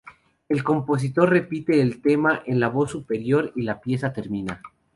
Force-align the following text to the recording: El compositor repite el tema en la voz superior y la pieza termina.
El 0.49 0.63
compositor 0.63 1.29
repite 1.29 1.79
el 1.79 2.01
tema 2.01 2.41
en 2.47 2.59
la 2.59 2.69
voz 2.69 2.89
superior 2.89 3.53
y 3.55 3.61
la 3.61 3.81
pieza 3.81 4.11
termina. 4.11 4.59